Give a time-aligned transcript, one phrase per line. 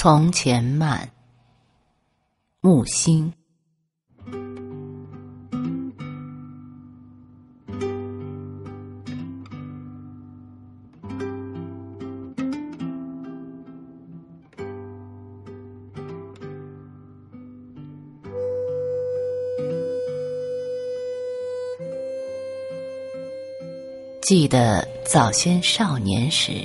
[0.00, 1.10] 从前慢，
[2.60, 3.32] 木心。
[24.22, 26.64] 记得早先少年时，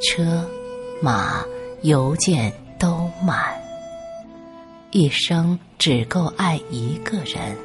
[0.00, 0.48] 车、
[1.00, 1.44] 马、
[1.82, 3.60] 邮件都慢，
[4.90, 7.56] 一生只够爱一个人。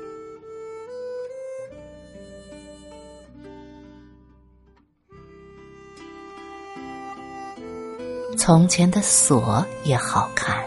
[8.37, 10.65] 从前的锁也好看，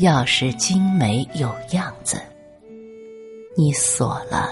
[0.00, 2.20] 钥匙精美有样子，
[3.56, 4.50] 你锁了，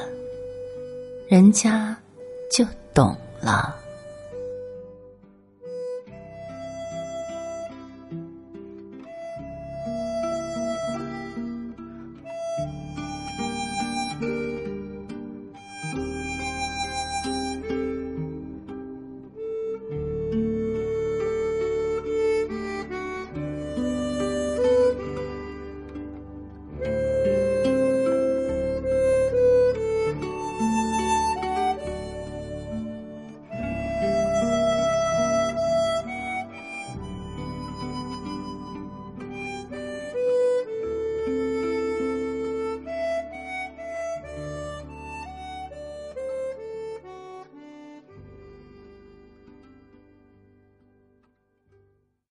[1.28, 1.96] 人家。
[2.48, 3.76] 就懂了。